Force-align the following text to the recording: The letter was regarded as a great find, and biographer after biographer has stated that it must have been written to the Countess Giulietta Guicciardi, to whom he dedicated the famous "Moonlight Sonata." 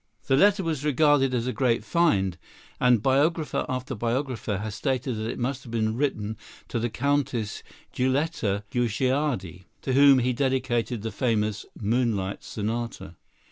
The 0.25 0.35
letter 0.35 0.63
was 0.63 0.83
regarded 0.83 1.31
as 1.35 1.45
a 1.45 1.53
great 1.53 1.83
find, 1.83 2.39
and 2.79 3.03
biographer 3.03 3.67
after 3.69 3.93
biographer 3.93 4.57
has 4.57 4.73
stated 4.73 5.13
that 5.15 5.29
it 5.29 5.37
must 5.37 5.61
have 5.63 5.69
been 5.71 5.95
written 5.95 6.37
to 6.69 6.79
the 6.79 6.89
Countess 6.89 7.61
Giulietta 7.93 8.63
Guicciardi, 8.71 9.65
to 9.83 9.93
whom 9.93 10.17
he 10.17 10.33
dedicated 10.33 11.03
the 11.03 11.11
famous 11.11 11.67
"Moonlight 11.79 12.43
Sonata." 12.43 13.15